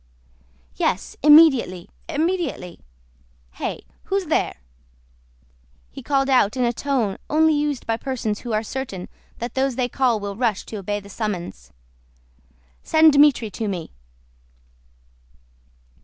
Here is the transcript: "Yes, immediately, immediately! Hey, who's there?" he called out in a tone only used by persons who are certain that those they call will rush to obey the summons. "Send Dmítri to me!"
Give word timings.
"Yes, 0.77 1.15
immediately, 1.21 1.87
immediately! 2.09 2.79
Hey, 3.51 3.85
who's 4.05 4.25
there?" 4.25 4.55
he 5.91 6.01
called 6.01 6.27
out 6.27 6.57
in 6.57 6.63
a 6.65 6.73
tone 6.73 7.17
only 7.29 7.53
used 7.53 7.85
by 7.85 7.97
persons 7.97 8.39
who 8.39 8.51
are 8.51 8.63
certain 8.63 9.09
that 9.37 9.53
those 9.53 9.75
they 9.75 9.87
call 9.87 10.19
will 10.19 10.35
rush 10.35 10.65
to 10.65 10.77
obey 10.77 10.99
the 10.99 11.07
summons. 11.07 11.71
"Send 12.81 13.13
Dmítri 13.13 13.51
to 13.51 13.67
me!" 13.67 13.91